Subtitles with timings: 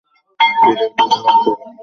[0.63, 1.71] ভিডিওটা ব্লক করো।